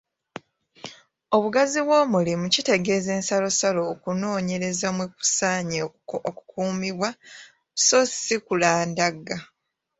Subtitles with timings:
[1.35, 5.79] Obugazi bw’omulimu kitegeeza ensalosalo okunoonyereza mwe kusaanye
[6.29, 7.09] okukuumibwa
[7.85, 9.37] so si kulandagga.